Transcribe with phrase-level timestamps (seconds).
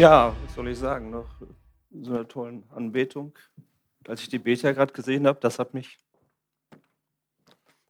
[0.00, 1.10] Ja, was soll ich sagen?
[1.10, 1.28] Noch
[1.90, 3.38] so einer tollen Anbetung.
[4.08, 5.98] Als ich die Beter gerade gesehen habe, das hat mich,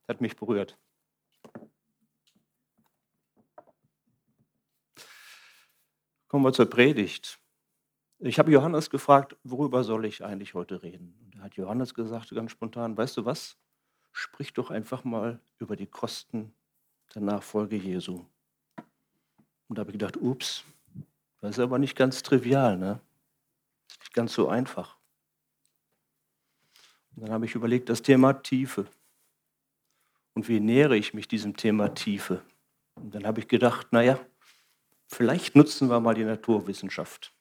[0.08, 0.76] hat mich berührt.
[6.26, 7.38] Kommen wir zur Predigt.
[8.18, 11.16] Ich habe Johannes gefragt, worüber soll ich eigentlich heute reden?
[11.22, 13.56] Und da hat Johannes gesagt, ganz spontan, weißt du was?
[14.10, 16.52] Sprich doch einfach mal über die Kosten
[17.14, 18.26] der Nachfolge Jesu.
[19.68, 20.64] Und da habe ich gedacht, ups,
[21.40, 23.00] das ist aber nicht ganz trivial, ne?
[24.00, 24.96] Nicht ganz so einfach.
[27.16, 28.86] Und dann habe ich überlegt, das Thema Tiefe.
[30.34, 32.42] Und wie nähere ich mich diesem Thema Tiefe?
[32.94, 34.18] Und dann habe ich gedacht, naja,
[35.08, 37.32] vielleicht nutzen wir mal die Naturwissenschaft.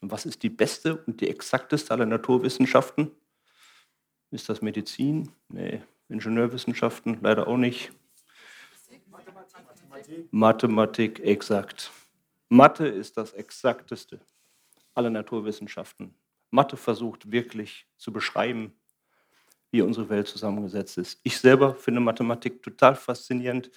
[0.00, 3.10] Und was ist die beste und die exakteste aller Naturwissenschaften?
[4.30, 5.30] Ist das Medizin?
[5.48, 5.82] Nee.
[6.08, 7.18] Ingenieurwissenschaften?
[7.20, 7.92] Leider auch nicht.
[9.10, 11.90] Mathematik, Mathematik exakt.
[12.52, 14.20] Mathe ist das exakteste
[14.94, 16.14] aller Naturwissenschaften.
[16.50, 18.74] Mathe versucht wirklich zu beschreiben,
[19.70, 21.18] wie unsere Welt zusammengesetzt ist.
[21.22, 23.70] Ich selber finde Mathematik total faszinierend.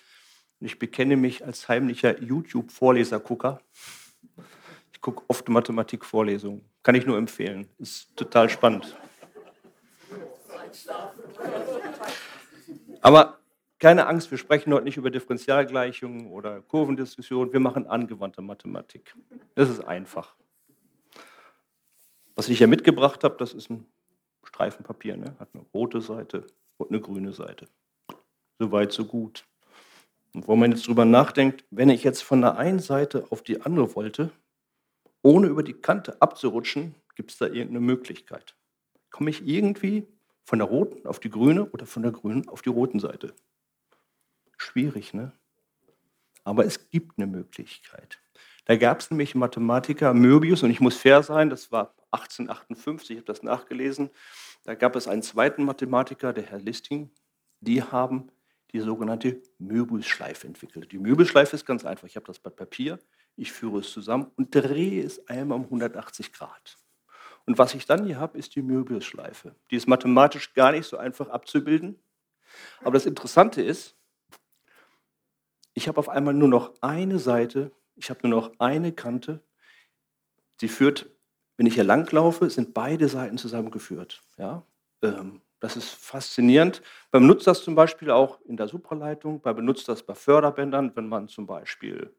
[0.59, 3.61] Ich bekenne mich als heimlicher YouTube-Vorlesergucker.
[4.91, 6.69] Ich gucke oft Mathematik-Vorlesungen.
[6.83, 7.69] Kann ich nur empfehlen.
[7.77, 8.93] Ist total spannend.
[12.99, 13.39] Aber
[13.79, 17.51] keine Angst, wir sprechen heute nicht über Differentialgleichungen oder Kurvendiskussionen.
[17.51, 19.15] Wir machen angewandte Mathematik.
[19.53, 20.35] Das ist einfach.
[22.35, 23.85] Was ich hier mitgebracht habe, das ist ein
[24.43, 25.17] Streifen Papier.
[25.17, 25.35] Ne?
[25.39, 27.67] Hat eine rote Seite und eine grüne Seite.
[28.59, 29.45] Soweit, so gut.
[30.33, 33.61] Und wo man jetzt drüber nachdenkt, wenn ich jetzt von der einen Seite auf die
[33.61, 34.31] andere wollte,
[35.21, 38.55] ohne über die Kante abzurutschen, gibt es da irgendeine Möglichkeit.
[39.09, 40.07] Komme ich irgendwie
[40.43, 43.33] von der roten auf die grüne oder von der grünen auf die roten Seite?
[44.57, 45.31] Schwierig, ne?
[46.43, 48.19] Aber es gibt eine Möglichkeit.
[48.65, 53.17] Da gab es nämlich Mathematiker Möbius, und ich muss fair sein, das war 1858, ich
[53.17, 54.09] habe das nachgelesen.
[54.63, 57.11] Da gab es einen zweiten Mathematiker, der Herr Listing.
[57.61, 58.31] Die haben
[58.71, 60.91] die sogenannte Möbiusschleife entwickelt.
[60.91, 62.07] Die Möbiusschleife ist ganz einfach.
[62.07, 62.99] Ich habe das Blatt Papier,
[63.35, 66.77] ich führe es zusammen und drehe es einmal um 180 Grad.
[67.45, 69.55] Und was ich dann hier habe, ist die Möbiusschleife.
[69.69, 71.99] Die ist mathematisch gar nicht so einfach abzubilden.
[72.81, 73.95] Aber das Interessante ist,
[75.75, 79.41] ich habe auf einmal nur noch eine Seite, ich habe nur noch eine Kante.
[80.59, 81.07] Sie führt,
[81.57, 84.23] wenn ich hier langlaufe, sind beide Seiten zusammengeführt.
[84.37, 84.63] Ja?
[85.03, 86.81] Ähm, das ist faszinierend.
[87.11, 91.07] Man benutzt das zum Beispiel auch in der Supraleitung, man benutzt das bei Förderbändern, wenn
[91.07, 92.13] man zum Beispiel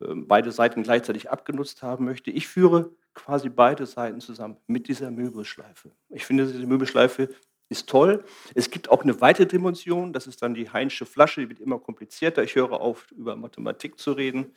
[0.00, 2.30] ähm, beide Seiten gleichzeitig abgenutzt haben möchte.
[2.30, 5.90] Ich führe quasi beide Seiten zusammen mit dieser Möbelschleife.
[6.08, 7.30] Ich finde, diese Möbelschleife
[7.72, 8.24] ist toll.
[8.54, 11.78] Es gibt auch eine weitere Dimension, das ist dann die Heinsche Flasche, die wird immer
[11.78, 12.42] komplizierter.
[12.42, 14.54] Ich höre auf, über Mathematik zu reden.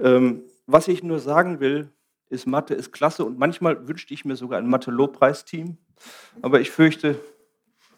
[0.00, 1.90] Ähm, was ich nur sagen will,
[2.28, 5.76] ist, Mathe ist klasse und manchmal wünschte ich mir sogar ein Mathe-Lobpreisteam.
[6.40, 7.18] Aber ich fürchte,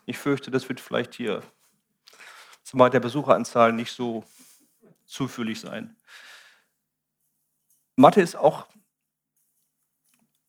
[0.07, 1.43] ich fürchte, das wird vielleicht hier
[2.63, 4.25] zumal der Besucheranzahl nicht so
[5.05, 5.97] zuführlich sein.
[7.97, 8.67] Mathe ist auch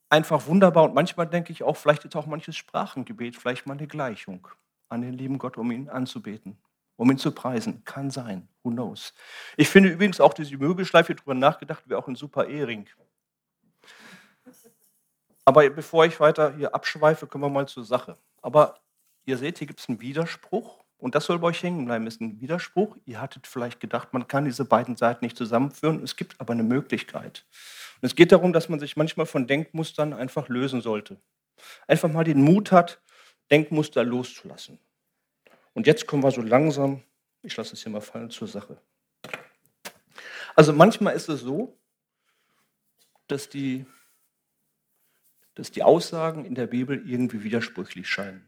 [0.10, 0.84] einfach wunderbar.
[0.86, 4.48] Und manchmal denke ich auch, vielleicht ist auch manches Sprachengebet vielleicht mal eine Gleichung
[4.90, 6.58] an den lieben Gott, um ihn anzubeten,
[6.96, 7.84] um ihn zu preisen.
[7.84, 9.14] Kann sein, who knows.
[9.58, 12.88] Ich finde übrigens auch diese Möbelschleife, darüber nachgedacht, wäre auch ein super Ehering.
[15.44, 18.18] Aber bevor ich weiter hier abschweife, kommen wir mal zur Sache.
[18.42, 18.80] Aber
[19.26, 20.85] ihr seht, hier gibt es einen Widerspruch.
[20.98, 22.08] Und das soll bei euch hängen bleiben.
[22.08, 22.98] ist ein Widerspruch.
[23.06, 26.02] Ihr hattet vielleicht gedacht, man kann diese beiden Seiten nicht zusammenführen.
[26.04, 27.46] Es gibt aber eine Möglichkeit.
[28.02, 31.18] Und es geht darum, dass man sich manchmal von Denkmustern einfach lösen sollte.
[31.88, 33.02] Einfach mal den Mut hat,
[33.52, 34.80] Denkmuster loszulassen.
[35.74, 37.04] Und jetzt kommen wir so langsam,
[37.44, 38.78] ich lasse es hier mal fallen, zur Sache.
[40.56, 41.78] Also manchmal ist es so,
[43.28, 43.86] dass die,
[45.54, 48.46] dass die Aussagen in der Bibel irgendwie widersprüchlich scheinen.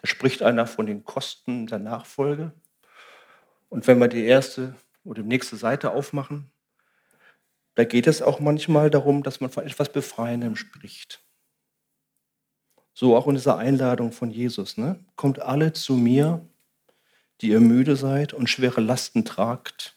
[0.00, 2.52] Da spricht einer von den Kosten der Nachfolge.
[3.68, 4.74] Und wenn wir die erste
[5.04, 6.50] oder die nächste Seite aufmachen,
[7.74, 11.22] da geht es auch manchmal darum, dass man von etwas Befreiendem spricht.
[12.92, 14.76] So auch in dieser Einladung von Jesus.
[14.76, 14.98] Ne?
[15.14, 16.44] Kommt alle zu mir,
[17.40, 19.96] die ihr müde seid und schwere Lasten tragt.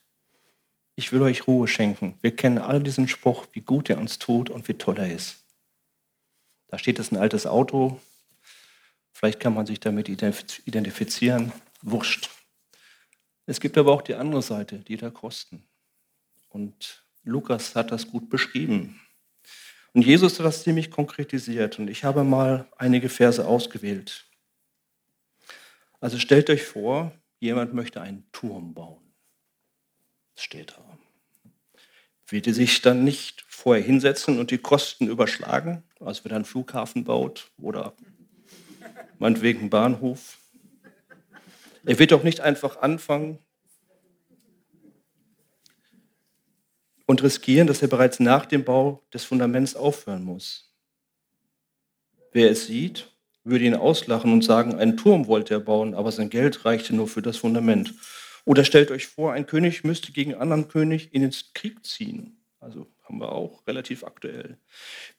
[0.95, 2.19] Ich will euch Ruhe schenken.
[2.21, 5.43] Wir kennen alle diesen Spruch, wie gut er uns tut und wie toll er ist.
[6.67, 7.99] Da steht es ein altes Auto.
[9.21, 11.51] Vielleicht kann man sich damit identifizieren.
[11.83, 12.31] Wurscht.
[13.45, 15.63] Es gibt aber auch die andere Seite, die der Kosten.
[16.49, 18.99] Und Lukas hat das gut beschrieben.
[19.93, 21.77] Und Jesus hat das ziemlich konkretisiert.
[21.77, 24.25] Und ich habe mal einige Verse ausgewählt.
[25.99, 29.13] Also stellt euch vor, jemand möchte einen Turm bauen.
[30.33, 30.97] Das steht da.
[32.25, 36.45] Wird er sich dann nicht vorher hinsetzen und die Kosten überschlagen, als wenn er einen
[36.45, 37.95] Flughafen baut oder
[39.21, 40.39] meinetwegen Bahnhof?
[41.85, 43.37] Er wird doch nicht einfach anfangen
[47.05, 50.73] und riskieren, dass er bereits nach dem Bau des Fundaments aufhören muss.
[52.31, 53.11] Wer es sieht,
[53.43, 57.07] würde ihn auslachen und sagen, einen Turm wollte er bauen, aber sein Geld reichte nur
[57.07, 57.93] für das Fundament.
[58.45, 62.37] Oder stellt euch vor, ein König müsste gegen einen anderen König in den Krieg ziehen.
[62.59, 64.57] Also haben wir auch relativ aktuell.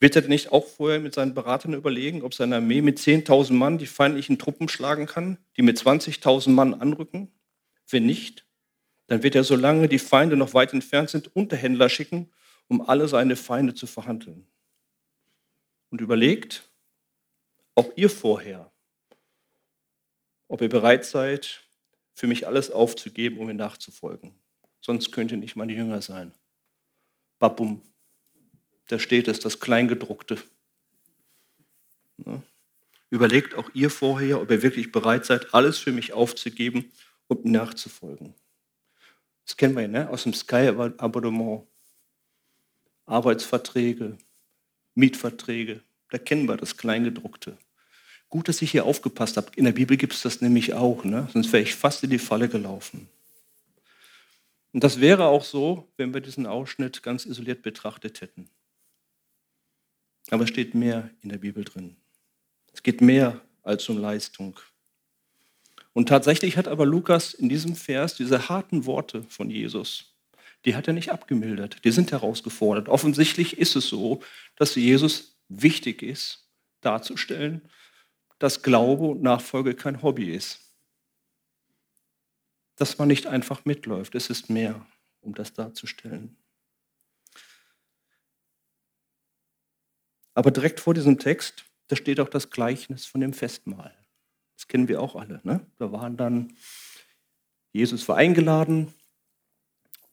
[0.00, 3.76] Wird er nicht auch vorher mit seinen Beratern überlegen, ob seine Armee mit 10.000 Mann
[3.76, 7.30] die feindlichen Truppen schlagen kann, die mit 20.000 Mann anrücken?
[7.88, 8.46] Wenn nicht,
[9.08, 12.30] dann wird er, solange die Feinde noch weit entfernt sind, Unterhändler schicken,
[12.66, 14.46] um alle seine Feinde zu verhandeln.
[15.90, 16.70] Und überlegt,
[17.74, 18.72] auch ihr vorher,
[20.48, 21.62] ob ihr bereit seid,
[22.14, 24.34] für mich alles aufzugeben, um mir nachzufolgen.
[24.80, 26.32] Sonst könnt ihr nicht meine Jünger sein.
[27.42, 27.82] Babum.
[28.86, 30.38] Da steht es, das Kleingedruckte.
[33.10, 36.92] Überlegt auch ihr vorher, ob ihr wirklich bereit seid, alles für mich aufzugeben,
[37.28, 38.32] mir nachzufolgen.
[39.44, 40.08] Das kennen wir ja ne?
[40.08, 41.66] aus dem Sky-Abonnement.
[43.06, 44.18] Arbeitsverträge,
[44.94, 47.58] Mietverträge, da kennen wir das Kleingedruckte.
[48.28, 49.50] Gut, dass ich hier aufgepasst habe.
[49.56, 51.28] In der Bibel gibt es das nämlich auch, ne?
[51.32, 53.08] sonst wäre ich fast in die Falle gelaufen.
[54.72, 58.48] Und das wäre auch so, wenn wir diesen Ausschnitt ganz isoliert betrachtet hätten.
[60.30, 61.96] Aber es steht mehr in der Bibel drin.
[62.72, 64.58] Es geht mehr als um Leistung.
[65.92, 70.14] Und tatsächlich hat aber Lukas in diesem Vers diese harten Worte von Jesus,
[70.64, 72.88] die hat er nicht abgemildert, die sind herausgefordert.
[72.88, 74.22] Offensichtlich ist es so,
[74.56, 76.48] dass Jesus wichtig ist,
[76.80, 77.62] darzustellen,
[78.38, 80.60] dass Glaube und Nachfolge kein Hobby ist.
[82.82, 84.16] Dass man nicht einfach mitläuft.
[84.16, 84.84] Es ist mehr,
[85.20, 86.36] um das darzustellen.
[90.34, 93.94] Aber direkt vor diesem Text, da steht auch das Gleichnis von dem Festmahl.
[94.56, 95.40] Das kennen wir auch alle.
[95.44, 95.64] Ne?
[95.78, 96.56] Da waren dann,
[97.72, 98.92] Jesus war eingeladen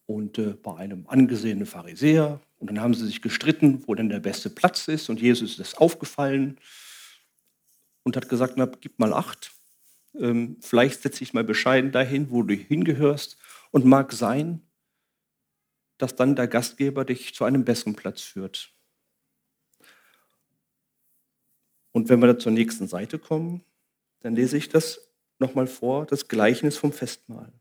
[0.05, 2.39] und äh, bei einem angesehenen Pharisäer.
[2.59, 5.09] Und dann haben sie sich gestritten, wo denn der beste Platz ist.
[5.09, 6.59] Und Jesus ist aufgefallen
[8.03, 9.58] und hat gesagt, na, gib mal acht.
[10.15, 13.37] Ähm, vielleicht setze ich mal bescheiden dahin, wo du hingehörst.
[13.71, 14.61] Und mag sein,
[15.99, 18.73] dass dann der Gastgeber dich zu einem besseren Platz führt.
[21.91, 23.63] Und wenn wir da zur nächsten Seite kommen,
[24.21, 27.51] dann lese ich das nochmal vor, das Gleichnis vom Festmahl.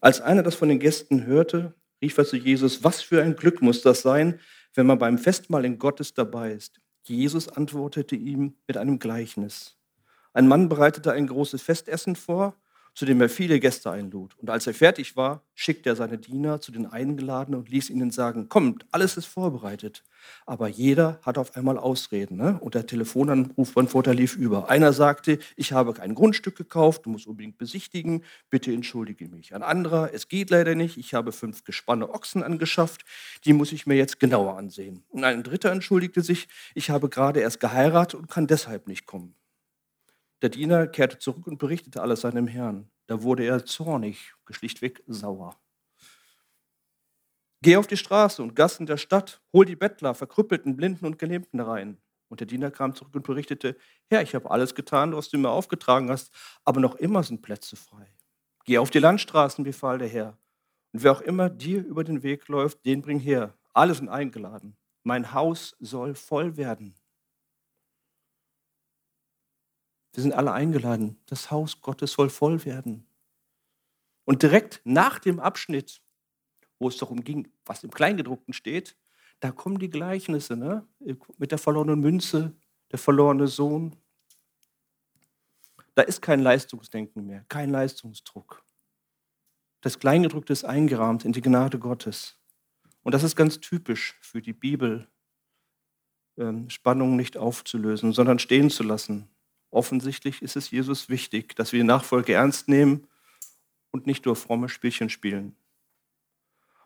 [0.00, 3.62] Als einer das von den Gästen hörte, rief er zu Jesus, was für ein Glück
[3.62, 4.40] muss das sein,
[4.74, 6.80] wenn man beim Festmahl in Gottes dabei ist.
[7.04, 9.76] Jesus antwortete ihm mit einem Gleichnis.
[10.32, 12.54] Ein Mann bereitete ein großes Festessen vor
[12.94, 14.36] zu dem er viele Gäste einlud.
[14.38, 18.10] Und als er fertig war, schickte er seine Diener zu den Eingeladenen und ließ ihnen
[18.10, 20.02] sagen, kommt, alles ist vorbereitet.
[20.46, 22.36] Aber jeder hat auf einmal Ausreden.
[22.36, 22.58] Ne?
[22.60, 24.68] Und der Telefonanruf beim Vorteil lief über.
[24.68, 29.54] Einer sagte, ich habe kein Grundstück gekauft, du musst unbedingt besichtigen, bitte entschuldige mich.
[29.54, 33.04] Ein anderer, es geht leider nicht, ich habe fünf gespanne Ochsen angeschafft,
[33.44, 35.02] die muss ich mir jetzt genauer ansehen.
[35.08, 39.34] Und ein dritter entschuldigte sich, ich habe gerade erst geheiratet und kann deshalb nicht kommen.
[40.42, 42.90] Der Diener kehrte zurück und berichtete alles seinem Herrn.
[43.06, 45.58] Da wurde er zornig, schlichtweg sauer.
[47.62, 51.60] Geh auf die Straße und Gassen der Stadt, hol die Bettler, Verkrüppelten, Blinden und Gelähmten
[51.60, 51.98] rein.
[52.28, 53.76] Und der Diener kam zurück und berichtete,
[54.08, 56.32] Herr, ich habe alles getan, was du mir aufgetragen hast,
[56.64, 58.12] aber noch immer sind Plätze frei.
[58.64, 60.38] Geh auf die Landstraßen, befahl der Herr.
[60.92, 63.54] Und wer auch immer dir über den Weg läuft, den bring her.
[63.74, 64.76] Alle sind eingeladen.
[65.04, 66.94] Mein Haus soll voll werden.
[70.12, 71.18] Wir sind alle eingeladen.
[71.26, 73.06] Das Haus Gottes soll voll werden.
[74.24, 76.02] Und direkt nach dem Abschnitt,
[76.78, 78.96] wo es darum ging, was im Kleingedruckten steht,
[79.40, 80.86] da kommen die Gleichnisse ne?
[81.38, 82.54] mit der verlorenen Münze,
[82.90, 83.96] der verlorene Sohn.
[85.94, 88.64] Da ist kein Leistungsdenken mehr, kein Leistungsdruck.
[89.80, 92.38] Das Kleingedruckte ist eingerahmt in die Gnade Gottes.
[93.02, 95.08] Und das ist ganz typisch für die Bibel,
[96.36, 99.28] ähm, Spannungen nicht aufzulösen, sondern stehen zu lassen.
[99.72, 103.08] Offensichtlich ist es Jesus wichtig, dass wir die Nachfolge ernst nehmen
[103.90, 105.56] und nicht nur fromme Spielchen spielen.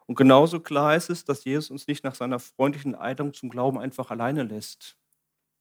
[0.07, 3.77] Und genauso klar ist es, dass Jesus uns nicht nach seiner freundlichen Eidung zum Glauben
[3.77, 4.97] einfach alleine lässt.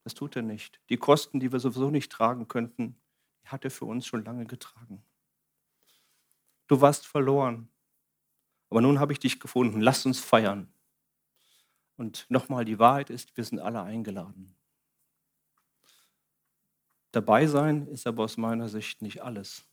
[0.03, 0.79] Das tut er nicht.
[0.89, 2.95] Die Kosten, die wir sowieso nicht tragen könnten,
[3.43, 5.03] hat er für uns schon lange getragen.
[6.67, 7.69] Du warst verloren,
[8.69, 9.81] aber nun habe ich dich gefunden.
[9.81, 10.71] Lass uns feiern.
[11.97, 14.55] Und nochmal, die Wahrheit ist, wir sind alle eingeladen.
[17.15, 19.63] Dabei sein ist aber aus meiner Sicht nicht alles.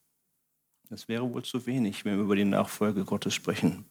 [0.89, 3.85] Das wäre wohl zu wenig, wenn wir über die Nachfolge Gottes sprechen.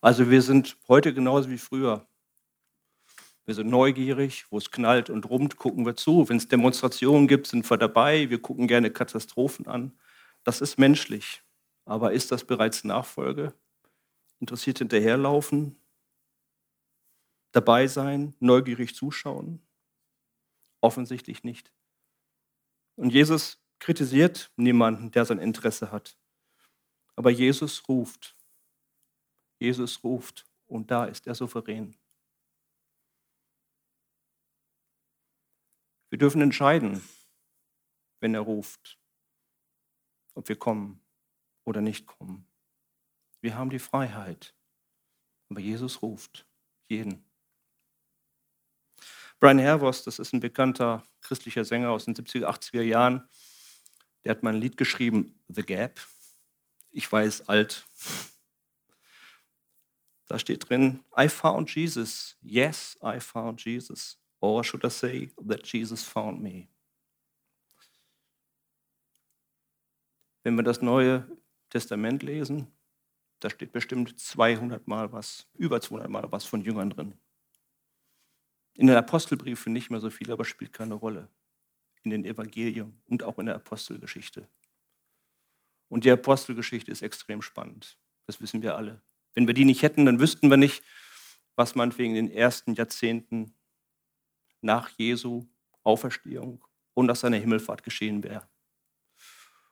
[0.00, 2.06] Also wir sind heute genauso wie früher.
[3.44, 6.26] Wir sind neugierig, wo es knallt und rummt, gucken wir zu.
[6.30, 8.30] Wenn es Demonstrationen gibt, sind wir dabei.
[8.30, 9.92] Wir gucken gerne Katastrophen an.
[10.42, 11.42] Das ist menschlich.
[11.84, 13.52] Aber ist das bereits Nachfolge?
[14.40, 15.76] Interessiert hinterherlaufen?
[17.50, 18.34] Dabei sein?
[18.40, 19.60] Neugierig zuschauen?
[20.80, 21.70] Offensichtlich nicht.
[22.96, 26.16] Und Jesus kritisiert niemanden, der sein Interesse hat.
[27.16, 28.36] Aber Jesus ruft.
[29.58, 31.96] Jesus ruft und da ist er souverän.
[36.10, 37.02] Wir dürfen entscheiden,
[38.20, 38.98] wenn er ruft,
[40.34, 41.00] ob wir kommen
[41.64, 42.46] oder nicht kommen.
[43.40, 44.54] Wir haben die Freiheit,
[45.48, 46.46] aber Jesus ruft
[46.88, 47.24] jeden.
[49.42, 53.28] Brian Hervos, das ist ein bekannter christlicher Sänger aus den 70er, 80er Jahren,
[54.22, 55.98] der hat mal ein Lied geschrieben, The Gap.
[56.92, 57.84] Ich weiß, alt.
[60.28, 62.38] Da steht drin, I found Jesus.
[62.40, 64.16] Yes, I found Jesus.
[64.38, 66.68] Or should I say that Jesus found me?
[70.44, 71.26] Wenn wir das Neue
[71.68, 72.68] Testament lesen,
[73.40, 77.18] da steht bestimmt 200 Mal was, über 200 Mal was von Jüngern drin.
[78.74, 81.28] In den Apostelbriefen nicht mehr so viel, aber spielt keine Rolle.
[82.02, 84.48] In den Evangelien und auch in der Apostelgeschichte.
[85.88, 87.98] Und die Apostelgeschichte ist extrem spannend.
[88.26, 89.02] Das wissen wir alle.
[89.34, 90.82] Wenn wir die nicht hätten, dann wüssten wir nicht,
[91.54, 93.54] was man wegen den ersten Jahrzehnten
[94.62, 95.46] nach Jesu
[95.82, 96.64] Auferstehung
[96.94, 98.48] und nach seiner Himmelfahrt geschehen wäre.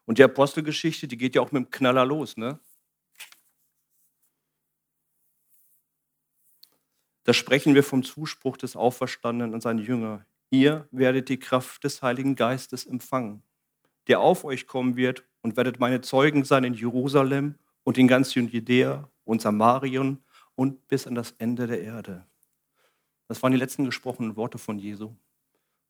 [0.04, 2.37] Und die Apostelgeschichte, die geht ja auch mit dem Knaller los.
[2.37, 2.59] Ne?
[7.25, 10.25] Da sprechen wir vom Zuspruch des Auferstandenen an seine Jünger.
[10.50, 13.43] Ihr werdet die Kraft des Heiligen Geistes empfangen,
[14.09, 18.35] der auf euch kommen wird und werdet meine Zeugen sein in Jerusalem und in ganz
[18.35, 20.23] Judäa und Samarien
[20.55, 22.27] und bis an das Ende der Erde.
[23.29, 25.15] Das waren die letzten gesprochenen Worte von Jesu,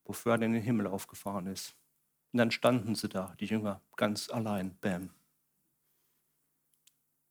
[0.04, 1.74] bevor er in den Himmel aufgefahren ist.
[2.32, 5.10] Und dann standen sie da, die Jünger, ganz allein, bam.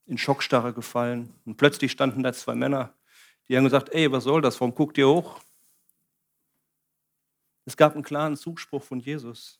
[0.05, 1.33] In Schockstarre gefallen.
[1.45, 2.93] Und plötzlich standen da zwei Männer,
[3.49, 5.41] die haben gesagt, ey, was soll das, warum guckt ihr hoch?
[7.65, 9.59] Es gab einen klaren Zuspruch von Jesus.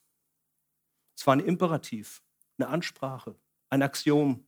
[1.17, 2.23] Es war ein Imperativ,
[2.57, 3.35] eine Ansprache,
[3.69, 4.47] ein Axiom.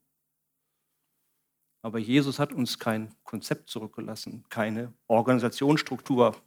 [1.84, 6.40] Aber Jesus hat uns kein Konzept zurückgelassen, keine Organisationsstruktur,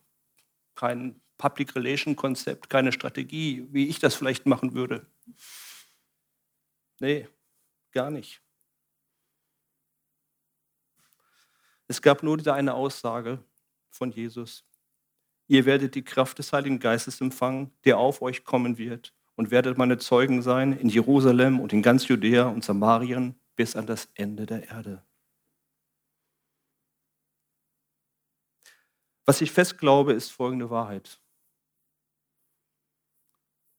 [0.76, 5.06] kein Public Relation Konzept, keine Strategie, wie ich das vielleicht machen würde.
[7.00, 7.28] Nee,
[7.90, 8.40] gar nicht.
[11.86, 13.42] Es gab nur diese eine Aussage
[13.90, 14.64] von Jesus.
[15.46, 19.76] Ihr werdet die Kraft des Heiligen Geistes empfangen, der auf euch kommen wird, und werdet
[19.76, 24.46] meine Zeugen sein in Jerusalem und in ganz Judäa und Samarien bis an das Ende
[24.46, 25.04] der Erde.
[29.26, 31.20] Was ich fest glaube, ist folgende Wahrheit.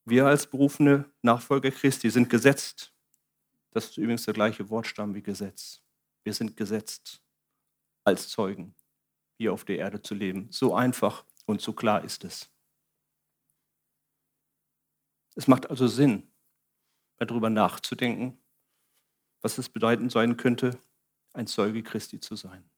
[0.06, 2.94] Wir als berufene Nachfolger Christi sind gesetzt.
[3.72, 5.82] Das ist übrigens der gleiche Wortstamm wie Gesetz.
[6.24, 7.22] Wir sind gesetzt,
[8.06, 8.76] als Zeugen
[9.38, 10.50] hier auf der Erde zu leben.
[10.52, 12.50] So einfach und so klar ist es.
[15.36, 16.32] Es macht also Sinn,
[17.18, 18.42] darüber nachzudenken,
[19.42, 20.80] was es bedeuten sein könnte,
[21.34, 22.70] ein Zeuge Christi zu sein.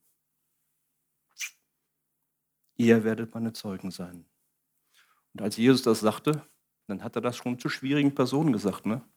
[2.78, 4.26] Ihr werdet meine Zeugen sein.
[5.34, 6.48] Und als Jesus das sagte,
[6.88, 8.86] dann hat er das schon zu schwierigen Personen gesagt.
[8.86, 9.08] Ne?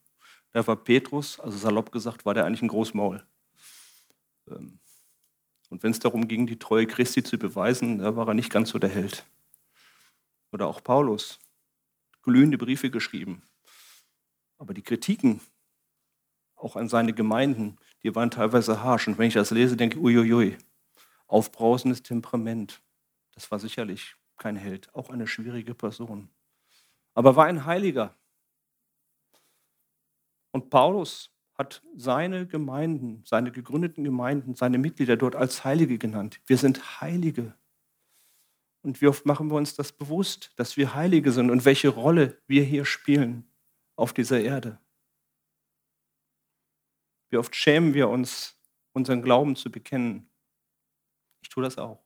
[0.51, 3.25] Da war Petrus, also salopp gesagt, war der eigentlich ein Großmaul.
[4.47, 4.79] Ähm,
[5.71, 8.71] und wenn es darum ging, die Treue Christi zu beweisen, da war er nicht ganz
[8.71, 9.25] so der Held.
[10.51, 11.39] Oder auch Paulus,
[12.23, 13.41] glühende Briefe geschrieben.
[14.57, 15.39] Aber die Kritiken,
[16.57, 19.07] auch an seine Gemeinden, die waren teilweise harsch.
[19.07, 20.57] Und wenn ich das lese, denke ich, uiuiui,
[21.27, 22.81] aufbrausendes Temperament.
[23.33, 26.27] Das war sicherlich kein Held, auch eine schwierige Person.
[27.13, 28.13] Aber war ein Heiliger.
[30.51, 36.41] Und Paulus hat seine Gemeinden, seine gegründeten Gemeinden, seine Mitglieder dort als Heilige genannt.
[36.47, 37.53] Wir sind Heilige.
[38.81, 42.41] Und wie oft machen wir uns das bewusst, dass wir Heilige sind und welche Rolle
[42.47, 43.47] wir hier spielen
[43.95, 44.79] auf dieser Erde?
[47.29, 48.57] Wie oft schämen wir uns,
[48.93, 50.31] unseren Glauben zu bekennen?
[51.43, 52.03] Ich tue das auch.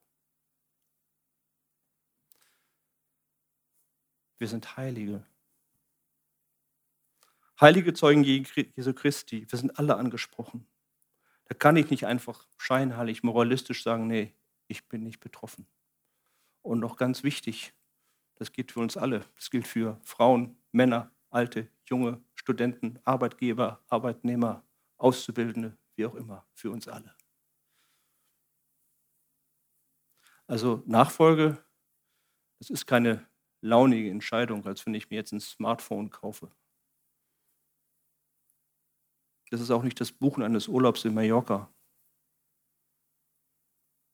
[4.38, 5.26] Wir sind Heilige.
[7.60, 10.68] Heilige Zeugen Jesu Christi, wir sind alle angesprochen.
[11.46, 14.34] Da kann ich nicht einfach scheinheilig, moralistisch sagen, nee,
[14.68, 15.66] ich bin nicht betroffen.
[16.64, 17.74] Und noch ganz wichtig,
[18.36, 19.24] das gilt für uns alle.
[19.36, 24.64] Das gilt für Frauen, Männer, Alte, Junge, Studenten, Arbeitgeber, Arbeitnehmer,
[24.98, 27.16] Auszubildende, wie auch immer, für uns alle.
[30.48, 31.64] Also Nachfolge,
[32.60, 33.26] das ist keine
[33.62, 36.52] launige Entscheidung, als wenn ich mir jetzt ein Smartphone kaufe.
[39.56, 41.74] Das ist auch nicht das Buchen eines Urlaubs in Mallorca.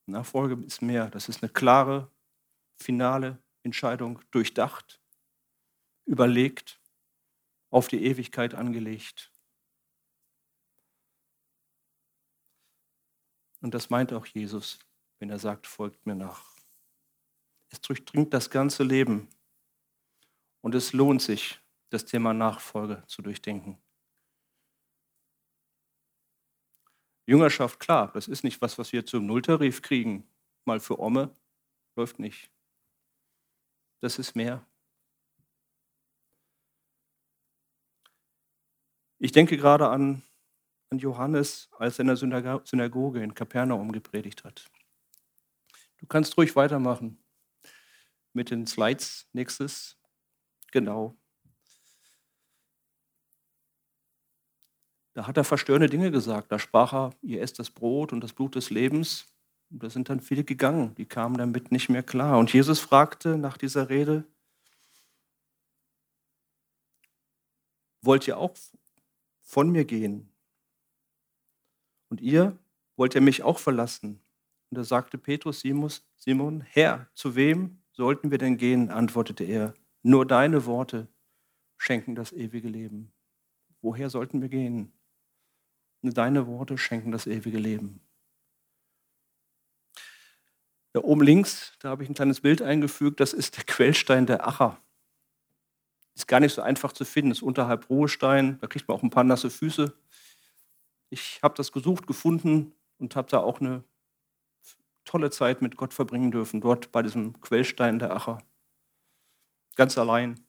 [0.06, 1.10] Nachfolge ist mehr.
[1.10, 2.12] Das ist eine klare,
[2.78, 5.02] finale Entscheidung, durchdacht,
[6.06, 6.80] überlegt,
[7.72, 9.32] auf die Ewigkeit angelegt.
[13.62, 14.78] Und das meint auch Jesus,
[15.18, 16.56] wenn er sagt, folgt mir nach.
[17.70, 19.28] Es durchdringt das ganze Leben.
[20.62, 23.82] Und es lohnt sich, das Thema Nachfolge zu durchdenken.
[27.32, 30.28] Jüngerschaft, klar, das ist nicht was, was wir zum Nulltarif kriegen.
[30.66, 31.34] Mal für Omme
[31.96, 32.52] läuft nicht.
[34.02, 34.66] Das ist mehr.
[39.18, 40.24] Ich denke gerade an,
[40.90, 42.18] an Johannes, als er in der
[42.66, 44.70] Synagoge in Kapernaum gepredigt hat.
[46.00, 47.24] Du kannst ruhig weitermachen
[48.34, 49.30] mit den Slides.
[49.32, 49.98] Nächstes.
[50.74, 51.16] Genau.
[55.14, 56.52] Da hat er verstörende Dinge gesagt.
[56.52, 59.26] Da sprach er, ihr esst das Brot und das Blut des Lebens.
[59.70, 62.38] Und da sind dann viele gegangen, die kamen damit nicht mehr klar.
[62.38, 64.26] Und Jesus fragte nach dieser Rede,
[68.02, 68.54] wollt ihr auch
[69.40, 70.30] von mir gehen?
[72.10, 72.58] Und ihr
[72.98, 74.22] wollt ihr mich auch verlassen?
[74.70, 78.90] Und da sagte Petrus Simon, Herr, zu wem sollten wir denn gehen?
[78.90, 81.08] antwortete er, nur deine Worte
[81.78, 83.12] schenken das ewige Leben.
[83.82, 84.92] Woher sollten wir gehen?
[86.04, 88.02] Deine Worte schenken das ewige Leben.
[90.94, 94.48] Da oben links, da habe ich ein kleines Bild eingefügt, das ist der Quellstein der
[94.48, 94.82] Acher.
[96.16, 99.12] Ist gar nicht so einfach zu finden, ist unterhalb Ruhestein, da kriegt man auch ein
[99.12, 99.94] paar nasse Füße.
[101.10, 103.84] Ich habe das gesucht, gefunden und habe da auch eine
[105.06, 108.40] tolle Zeit mit Gott verbringen dürfen, dort bei diesem Quellstein der Acher.
[109.76, 110.44] Ganz allein.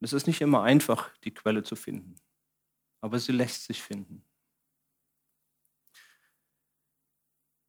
[0.00, 2.16] es ist nicht immer einfach, die Quelle zu finden
[3.00, 4.22] aber sie lässt sich finden.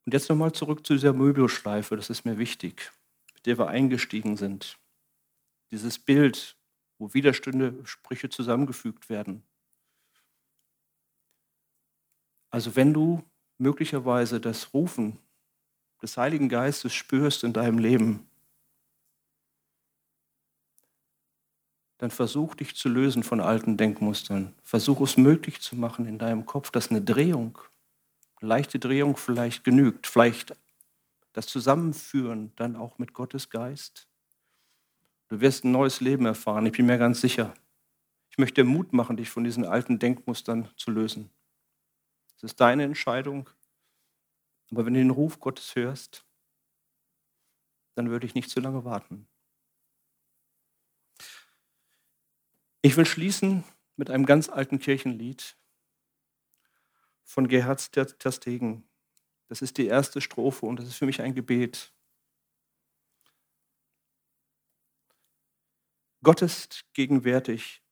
[0.06, 2.92] Und jetzt nochmal zurück zu dieser Möbelschleife, das ist mir wichtig,
[3.36, 4.80] mit der wir eingestiegen sind.
[5.72, 6.58] Dieses Bild,
[6.98, 9.44] wo Widerstände, Sprüche zusammengefügt werden.
[12.50, 13.24] Also wenn du
[13.60, 15.20] möglicherweise das Rufen
[16.02, 18.29] des Heiligen Geistes spürst in deinem Leben,
[22.00, 24.56] dann versuch dich zu lösen von alten Denkmustern.
[24.64, 27.60] Versuch es möglich zu machen in deinem Kopf, dass eine Drehung,
[28.38, 30.08] eine leichte Drehung vielleicht genügt.
[30.08, 30.56] Vielleicht
[31.34, 34.08] das Zusammenführen dann auch mit Gottes Geist.
[35.28, 37.54] Du wirst ein neues Leben erfahren, ich bin mir ganz sicher.
[38.32, 41.30] Ich möchte Mut machen, dich von diesen alten Denkmustern zu lösen.
[42.38, 43.50] Es ist deine Entscheidung.
[44.72, 46.26] Aber wenn du den Ruf Gottes hörst,
[47.96, 49.28] dann würde ich nicht zu lange warten.
[52.82, 53.65] Ich will schließen
[53.98, 55.58] mit einem ganz alten Kirchenlied
[57.26, 58.88] von Gerhard Terstegen.
[59.48, 61.94] Das ist die erste Strophe und das ist für mich ein Gebet.
[66.24, 67.84] Gott ist gegenwärtig,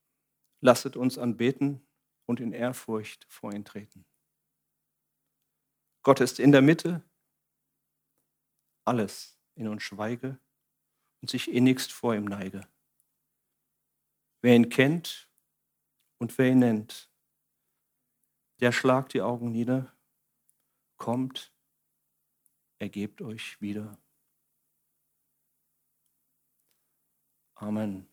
[0.62, 1.86] lasset uns anbeten
[2.26, 4.06] und in Ehrfurcht vor ihn treten.
[6.02, 7.04] Gott ist in der Mitte,
[8.86, 10.40] alles in uns schweige
[11.22, 12.68] und sich innigst vor ihm neige.
[14.42, 15.30] Wer ihn kennt
[16.20, 17.10] und wer ihn nennt,
[18.60, 19.94] der schlagt die Augen nieder,
[20.98, 21.54] kommt,
[22.80, 23.98] ergebt euch wieder.
[27.56, 28.08] Amen.